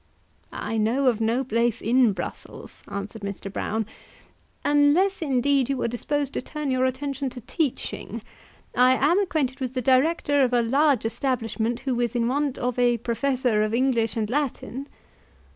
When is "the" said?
9.75-9.81